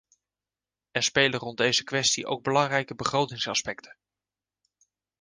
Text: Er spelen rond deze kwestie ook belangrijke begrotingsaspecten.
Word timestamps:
Er 0.91 1.03
spelen 1.03 1.39
rond 1.39 1.57
deze 1.57 1.83
kwestie 1.83 2.25
ook 2.25 2.43
belangrijke 2.43 2.95
begrotingsaspecten. 2.95 3.97